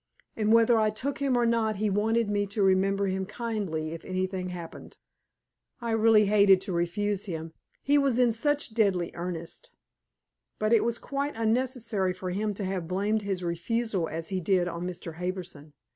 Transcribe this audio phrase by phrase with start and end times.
[0.35, 4.03] And whether I took him or not he wanted me to remember him kindly if
[4.03, 4.97] anything happened.
[5.79, 9.69] I really hated to refuse him he was in such deadly earnest.
[10.57, 14.67] But it was quite unnecessary for him to have blamed his refusal, as he did,
[14.67, 15.17] on Mr.
[15.17, 15.73] Harbison.